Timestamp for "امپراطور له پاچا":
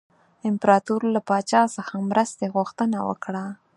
0.49-1.61